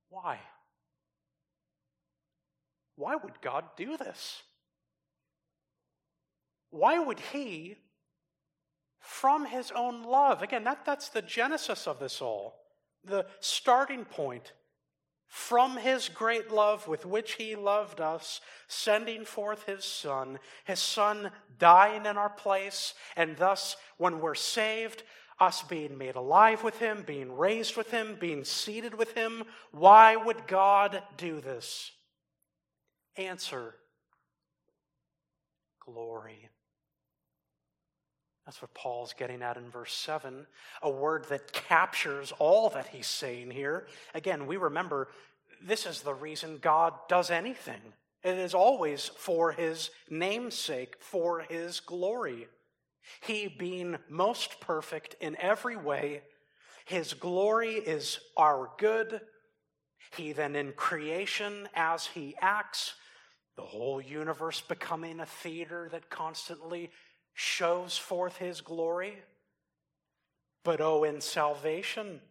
[0.09, 0.39] Why?
[2.95, 4.43] Why would God do this?
[6.69, 7.77] Why would He,
[8.99, 12.55] from His own love, again, that, that's the genesis of this all,
[13.03, 14.53] the starting point
[15.33, 21.31] from his great love with which he loved us, sending forth his Son, his Son
[21.57, 25.01] dying in our place, and thus, when we're saved,
[25.39, 29.43] us being made alive with him, being raised with him, being seated with him.
[29.71, 31.91] Why would God do this?
[33.17, 33.75] Answer
[35.79, 36.49] glory.
[38.45, 40.45] That's what Paul's getting at in verse 7,
[40.81, 43.87] a word that captures all that he's saying here.
[44.13, 45.07] Again, we remember
[45.61, 47.81] this is the reason God does anything.
[48.21, 52.47] It is always for his namesake, for his glory.
[53.21, 56.21] He being most perfect in every way,
[56.85, 59.21] his glory is our good.
[60.17, 62.93] He then in creation, as he acts,
[63.55, 66.89] the whole universe becoming a theater that constantly
[67.33, 69.17] shows forth his glory.
[70.63, 72.21] But oh, in salvation,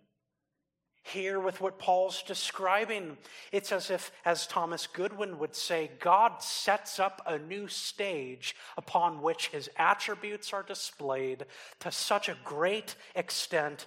[1.04, 3.16] here with what Paul's describing,
[3.50, 9.20] it's as if, as Thomas Goodwin would say, God sets up a new stage upon
[9.20, 11.46] which his attributes are displayed
[11.80, 13.86] to such a great extent,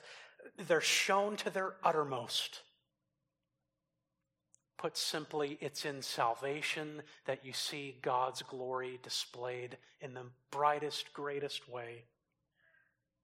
[0.67, 2.61] they're shown to their uttermost.
[4.77, 11.69] Put simply, it's in salvation that you see God's glory displayed in the brightest, greatest
[11.69, 12.03] way.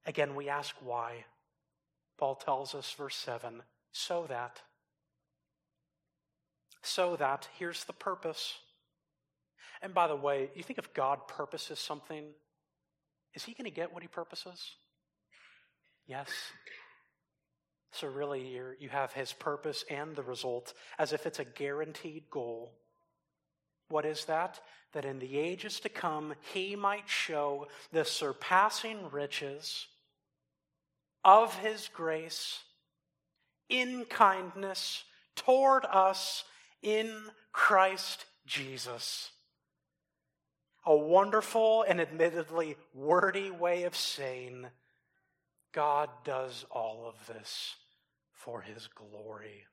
[0.06, 1.26] Again, we ask why.
[2.18, 4.62] Paul tells us, verse 7 so that.
[6.82, 8.58] So that, here's the purpose.
[9.82, 12.26] And by the way, you think if God purposes something,
[13.34, 14.76] is he going to get what he purposes?
[16.08, 16.30] Yes.
[17.94, 22.30] So, really, you you have his purpose and the result as if it's a guaranteed
[22.30, 22.72] goal.
[23.90, 24.60] What is that?
[24.94, 29.88] That in the ages to come, he might show the surpassing riches
[31.24, 32.60] of his grace
[33.70, 35.04] in kindness
[35.36, 36.46] toward us
[36.82, 37.12] in
[37.52, 39.32] Christ Jesus.
[40.86, 44.68] A wonderful and admittedly wordy way of saying
[45.74, 47.76] God does all of this
[48.44, 49.66] for his glory.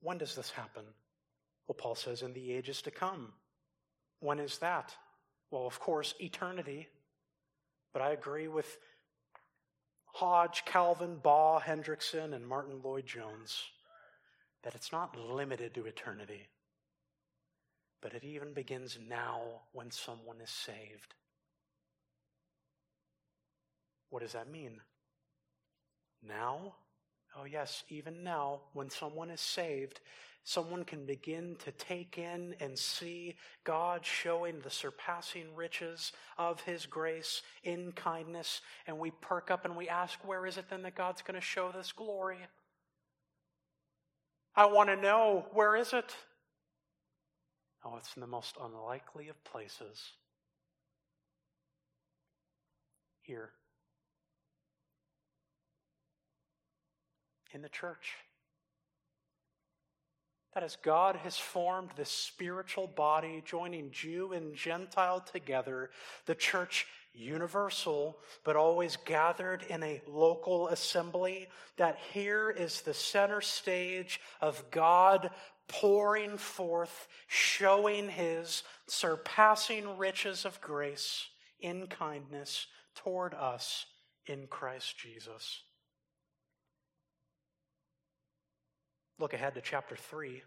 [0.00, 0.84] When does this happen?
[1.66, 3.32] Well, Paul says in the ages to come.
[4.20, 4.94] When is that?
[5.50, 6.88] Well, of course, eternity.
[7.92, 8.78] But I agree with
[10.06, 13.62] Hodge, Calvin, Baugh, Hendriksen, and Martyn Lloyd-Jones
[14.62, 16.48] that it's not limited to eternity.
[18.06, 19.40] but it even begins now
[19.72, 21.14] when someone is saved.
[24.10, 24.80] What does that mean?
[26.26, 26.74] Now?
[27.38, 30.00] Oh, yes, even now, when someone is saved,
[30.44, 36.86] someone can begin to take in and see God showing the surpassing riches of His
[36.86, 40.94] grace in kindness, and we perk up and we ask, where is it then that
[40.94, 42.38] God's going to show this glory?
[44.54, 46.16] I want to know, where is it?
[47.84, 50.12] Oh, it's in the most unlikely of places.
[53.20, 53.50] Here.
[57.56, 58.16] In the church.
[60.52, 65.88] That as God has formed this spiritual body, joining Jew and Gentile together,
[66.26, 71.48] the church universal, but always gathered in a local assembly,
[71.78, 75.30] that here is the center stage of God
[75.66, 81.26] pouring forth, showing his surpassing riches of grace
[81.58, 83.86] in kindness toward us
[84.26, 85.62] in Christ Jesus.
[89.18, 90.42] Look ahead to chapter 3.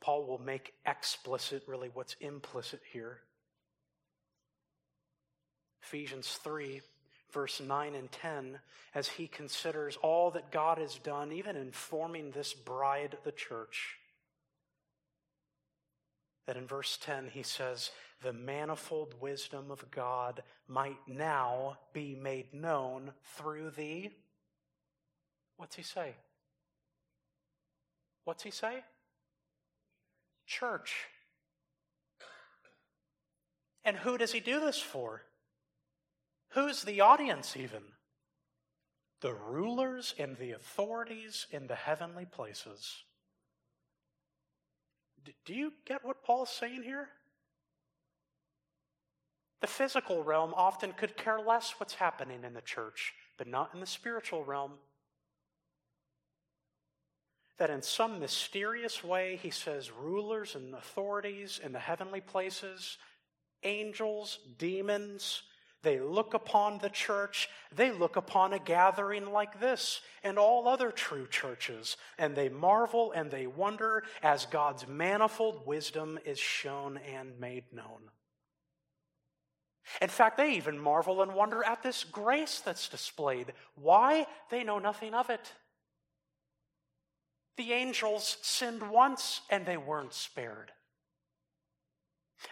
[0.00, 3.20] Paul will make explicit really what's implicit here.
[5.82, 6.82] Ephesians 3,
[7.32, 8.58] verse 9 and 10,
[8.94, 13.96] as he considers all that God has done, even in forming this bride, the church.
[16.46, 17.90] That in verse 10, he says,
[18.22, 24.10] The manifold wisdom of God might now be made known through the.
[25.56, 26.14] What's he say?
[28.26, 28.82] What's he say?
[30.48, 31.06] Church.
[33.84, 35.22] And who does he do this for?
[36.50, 37.82] Who's the audience, even?
[39.20, 43.04] The rulers and the authorities in the heavenly places.
[45.44, 47.08] Do you get what Paul's saying here?
[49.60, 53.78] The physical realm often could care less what's happening in the church, but not in
[53.78, 54.72] the spiritual realm
[57.58, 62.98] that in some mysterious way, he says, rulers and authorities in the heavenly places,
[63.62, 65.42] angels, demons,
[65.82, 70.90] they look upon the church, they look upon a gathering like this and all other
[70.90, 77.38] true churches, and they marvel and they wonder as God's manifold wisdom is shown and
[77.38, 78.10] made known.
[80.02, 83.52] In fact, they even marvel and wonder at this grace that's displayed.
[83.76, 84.26] Why?
[84.50, 85.52] They know nothing of it.
[87.56, 90.72] The angels sinned once and they weren't spared.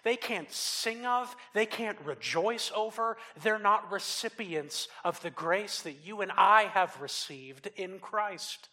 [0.02, 6.04] They can't sing of, they can't rejoice over, they're not recipients of the grace that
[6.04, 8.68] you and I have received in Christ.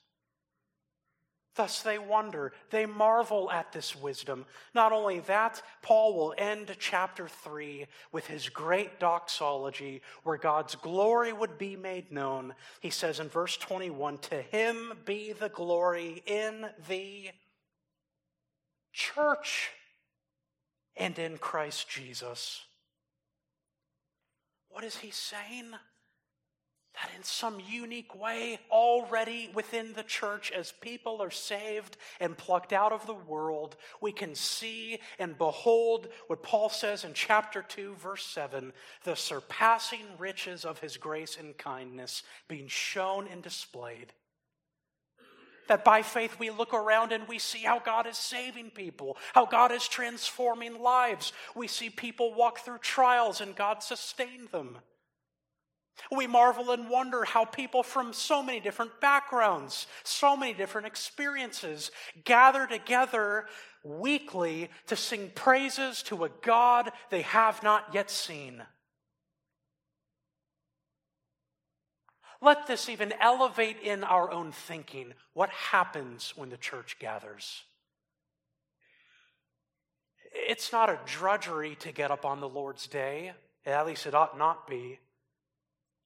[1.55, 4.45] Thus they wonder, they marvel at this wisdom.
[4.73, 11.33] Not only that, Paul will end chapter 3 with his great doxology where God's glory
[11.33, 12.53] would be made known.
[12.79, 17.31] He says in verse 21 To him be the glory in the
[18.93, 19.71] church
[20.95, 22.61] and in Christ Jesus.
[24.69, 25.71] What is he saying?
[26.95, 32.73] That in some unique way, already within the church, as people are saved and plucked
[32.73, 37.95] out of the world, we can see and behold what Paul says in chapter 2,
[37.95, 38.73] verse 7
[39.03, 44.13] the surpassing riches of his grace and kindness being shown and displayed.
[45.67, 49.45] That by faith we look around and we see how God is saving people, how
[49.45, 51.31] God is transforming lives.
[51.55, 54.79] We see people walk through trials and God sustain them.
[56.11, 61.91] We marvel and wonder how people from so many different backgrounds, so many different experiences
[62.23, 63.45] gather together
[63.83, 68.63] weekly to sing praises to a God they have not yet seen.
[72.41, 77.63] Let this even elevate in our own thinking what happens when the church gathers.
[80.33, 83.33] It's not a drudgery to get up on the Lord's day,
[83.65, 84.99] at least it ought not be.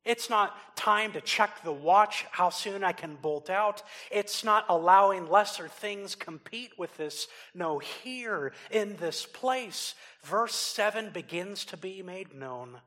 [0.06, 3.82] It's not time to check the watch, how soon I can bolt out.
[4.12, 7.28] It's not allowing lesser things compete with this.
[7.56, 12.82] No, here in this place, verse 7 begins to be made known.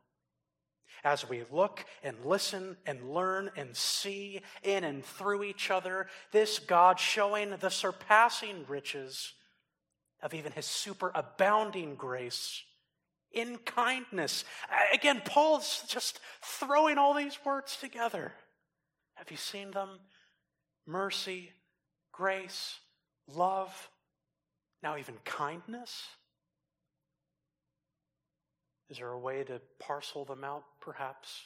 [1.02, 6.60] As we look and listen and learn and see in and through each other, this
[6.60, 9.32] God showing the surpassing riches
[10.22, 12.62] of even his superabounding grace
[13.32, 14.44] in kindness.
[14.92, 18.32] Again, Paul's just throwing all these words together.
[19.14, 20.00] Have you seen them?
[20.86, 21.52] Mercy,
[22.12, 22.78] grace,
[23.26, 23.90] love.
[24.82, 26.06] Now, even kindness?
[28.88, 31.42] Is there a way to parcel them out, perhaps?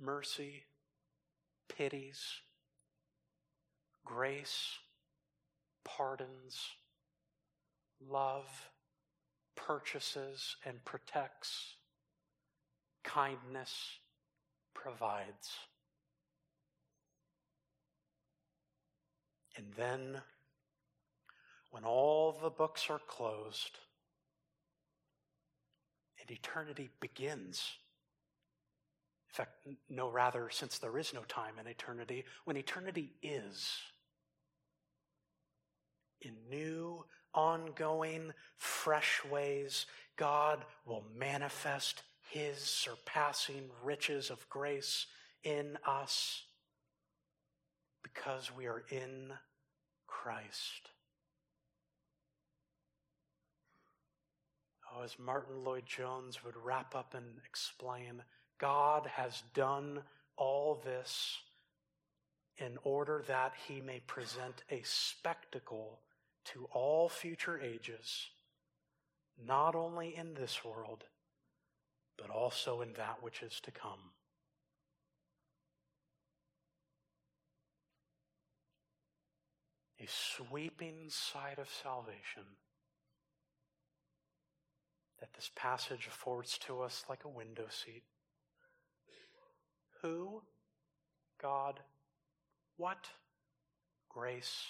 [0.00, 0.64] Mercy,
[1.68, 2.20] pities,
[4.04, 4.78] grace,
[5.84, 6.60] pardons,
[8.00, 8.46] love,
[9.66, 11.74] purchases and protects,
[13.04, 13.74] kindness
[14.74, 15.50] provides.
[19.56, 20.22] And then,
[21.70, 23.78] when all the books are closed
[26.20, 27.72] and eternity begins,
[29.30, 29.50] in fact,
[29.90, 33.68] no, rather, since there is no time in eternity, when eternity is,
[36.22, 37.04] in new,
[37.34, 45.06] ongoing, fresh ways, God will manifest His surpassing riches of grace
[45.44, 46.42] in us
[48.02, 49.32] because we are in
[50.06, 50.90] Christ.
[54.94, 58.22] Oh, as Martyn Lloyd-Jones would wrap up and explain,
[58.58, 60.00] God has done
[60.36, 61.36] all this
[62.56, 66.00] in order that he may present a spectacle
[66.52, 68.28] to all future ages,
[69.44, 71.04] not only in this world,
[72.16, 74.12] but also in that which is to come.
[80.00, 82.44] A sweeping sight of salvation
[85.20, 88.04] that this passage affords to us like a window seat.
[90.02, 90.42] Who?
[91.42, 91.80] God.
[92.76, 93.08] What?
[94.08, 94.62] Grace.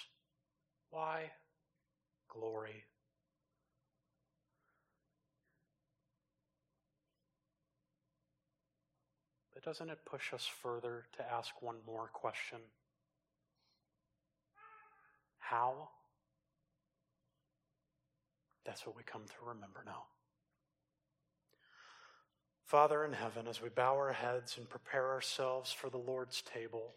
[0.89, 1.31] Why?
[2.29, 2.85] Glory.
[9.53, 12.59] But doesn't it push us further to ask one more question?
[15.39, 15.89] How?
[18.65, 20.03] That's what we come to remember now.
[22.65, 26.93] Father in heaven, as we bow our heads and prepare ourselves for the Lord's table,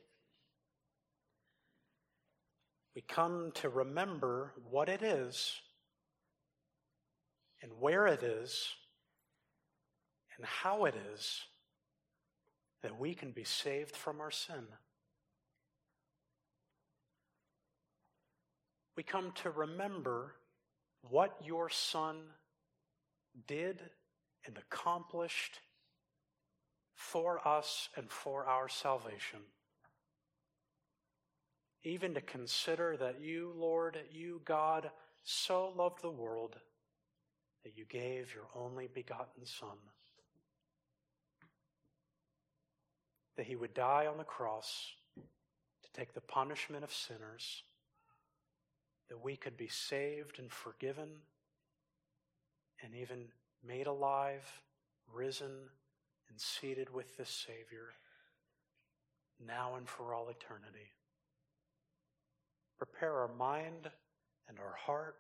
[2.95, 5.61] we come to remember what it is
[7.63, 8.69] and where it is
[10.37, 11.41] and how it is
[12.83, 14.65] that we can be saved from our sin.
[18.97, 20.35] We come to remember
[21.09, 22.17] what your Son
[23.47, 23.81] did
[24.47, 25.61] and accomplished
[26.95, 29.41] for us and for our salvation
[31.85, 34.91] even to consider that you, Lord, you, God,
[35.25, 36.57] so loved the world
[37.65, 39.77] that you gave your only begotten Son,
[43.37, 47.63] that he would die on the cross to take the punishment of sinners,
[49.09, 51.09] that we could be saved and forgiven,
[52.83, 53.27] and even
[53.65, 54.63] made alive,
[55.13, 55.69] risen,
[56.29, 57.91] and seated with this Savior,
[59.45, 60.91] now and for all eternity.
[62.83, 63.89] Prepare our mind
[64.49, 65.15] and our heart,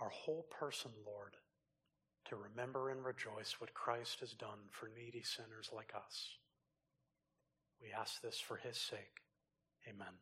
[0.00, 1.36] our whole person, Lord,
[2.28, 6.38] to remember and rejoice what Christ has done for needy sinners like us.
[7.80, 9.22] We ask this for his sake.
[9.88, 10.14] Amen.